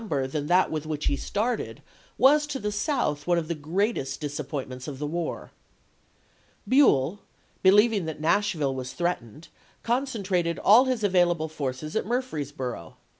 [0.01, 0.07] XIII.
[0.07, 1.83] ber than that with which he started
[2.17, 5.51] was to the South one of the greatest disappointments of the war.
[6.67, 7.19] Buell,
[7.61, 9.49] believing that Nashville was threatened,
[9.83, 13.01] concentrated all his available forces at Murfreesboro, 1862.